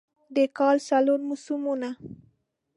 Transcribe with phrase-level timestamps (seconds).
[0.35, 1.89] د کال څلور موسمونه